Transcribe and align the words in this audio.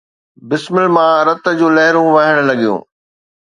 بسمل 0.49 0.87
مان 0.95 1.11
رت 1.27 1.45
جون 1.57 1.71
لهرون 1.77 2.07
وهڻ 2.15 2.35
لڳيون 2.49 2.79